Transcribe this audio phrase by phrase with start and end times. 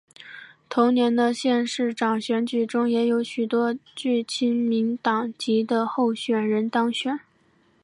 [0.67, 7.19] 同年的县市长选举中也有多个具亲民党籍的候选人当选。